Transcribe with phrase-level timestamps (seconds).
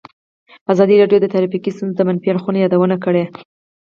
[0.71, 3.23] ازادي راډیو د ټرافیکي ستونزې د منفي اړخونو یادونه کړې.